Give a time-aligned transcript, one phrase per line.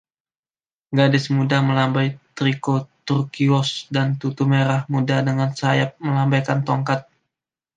[0.99, 2.07] Gadis muda melambai
[2.37, 2.73] triko
[3.07, 6.99] turquiose dan tutu merah muda dengan sayap melambaikan tongkat.